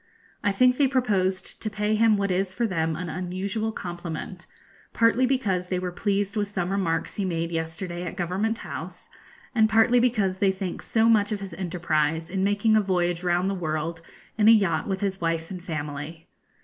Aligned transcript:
I 0.43 0.51
think 0.51 0.77
they 0.77 0.87
proposed 0.87 1.61
to 1.61 1.69
pay 1.69 1.93
him 1.93 2.17
what 2.17 2.31
is 2.31 2.55
for 2.55 2.65
them 2.65 2.95
an 2.95 3.07
unusual 3.07 3.71
compliment, 3.71 4.47
partly 4.93 5.27
because 5.27 5.67
they 5.67 5.77
were 5.77 5.91
pleased 5.91 6.35
with 6.35 6.47
some 6.47 6.71
remarks 6.71 7.17
he 7.17 7.23
made 7.23 7.51
yesterday 7.51 8.01
at 8.01 8.17
Government 8.17 8.57
House, 8.57 9.09
and 9.53 9.69
partly 9.69 9.99
because 9.99 10.39
they 10.39 10.51
think 10.51 10.81
so 10.81 11.07
much 11.07 11.31
of 11.31 11.39
his 11.39 11.53
enterprise 11.53 12.31
in 12.31 12.43
making 12.43 12.75
a 12.75 12.81
voyage 12.81 13.21
round 13.21 13.47
the 13.47 13.53
world 13.53 14.01
in 14.39 14.47
a 14.47 14.51
yacht 14.51 14.87
with 14.87 15.01
his 15.01 15.21
wife 15.21 15.51
and 15.51 15.63
family. 15.63 16.27